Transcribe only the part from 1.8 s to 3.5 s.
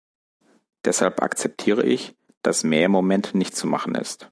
ich, dass mehr im Moment